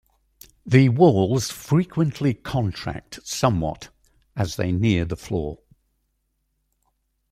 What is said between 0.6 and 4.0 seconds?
The walls frequently contract somewhat